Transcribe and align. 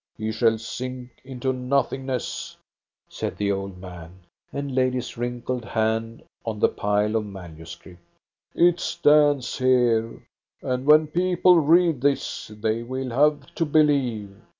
He 0.17 0.31
shall 0.31 0.57
sink 0.57 1.21
into 1.23 1.53
nothingness," 1.53 2.57
said 3.07 3.37
the 3.37 3.51
old 3.51 3.77
man, 3.77 4.21
and 4.51 4.73
laid 4.73 4.95
his 4.95 5.15
wrinkled 5.15 5.63
hand 5.63 6.23
on 6.43 6.57
the 6.59 6.69
pile 6.69 7.15
of 7.15 7.23
manuscript." 7.23 8.01
It 8.67 8.79
stands 8.79 9.59
here; 9.59 10.25
and 10.63 10.87
when 10.87 11.05
people 11.05 11.59
read 11.59 12.01
this, 12.01 12.47
they 12.47 12.81
will 12.81 13.11
have 13.11 13.53
to 13.53 13.63
believe. 13.63 14.35